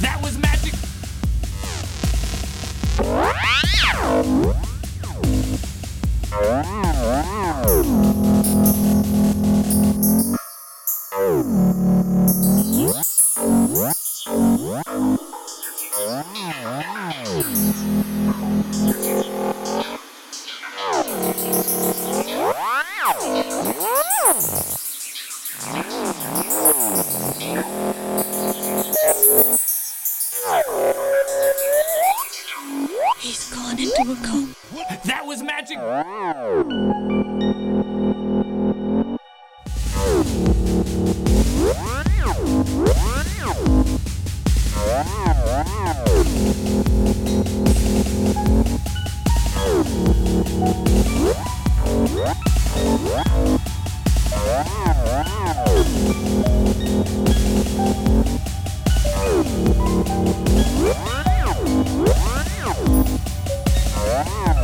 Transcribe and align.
That 0.00 0.20
was 0.22 0.38
magic. 0.38 0.74
into 33.80 34.12
a 34.12 34.16
coma. 34.26 34.54
That 35.06 35.26
was 35.26 35.42
magic. 35.42 35.78
Wow, 64.20 64.54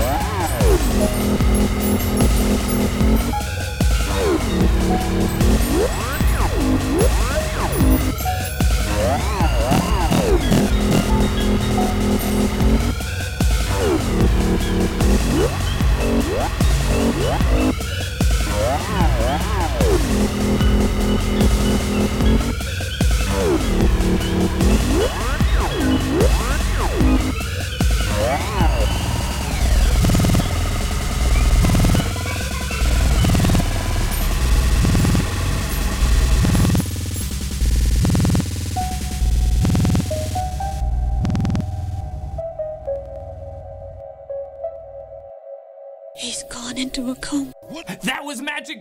wow. 0.00 0.33
Thank 0.66 0.80
you. 3.28 3.33
He's 46.16 46.44
gone 46.44 46.78
into 46.78 47.10
a 47.10 47.14
coma. 47.16 47.52
That 48.02 48.24
was 48.24 48.40
magic. 48.40 48.78